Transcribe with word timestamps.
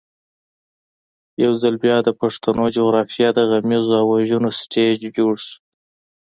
یو 1.43 1.53
ځل 1.61 1.75
بیا 1.83 1.97
د 2.03 2.09
پښتنو 2.21 2.65
جغرافیه 2.77 3.29
د 3.33 3.39
غمیزو 3.49 3.93
او 4.01 4.05
وژنو 4.13 4.49
سټېج 4.59 4.99
جوړ 5.17 5.33
شو. 5.47 5.57